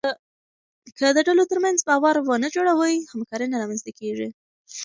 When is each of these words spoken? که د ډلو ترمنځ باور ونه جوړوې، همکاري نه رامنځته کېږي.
که 0.97 1.07
د 1.15 1.19
ډلو 1.27 1.43
ترمنځ 1.51 1.79
باور 1.89 2.15
ونه 2.21 2.47
جوړوې، 2.55 2.95
همکاري 3.11 3.47
نه 3.51 3.57
رامنځته 3.61 3.91
کېږي. 3.99 4.29